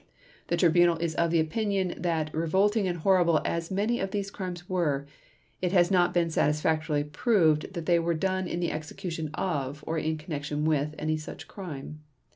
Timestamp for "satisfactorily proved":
6.31-7.71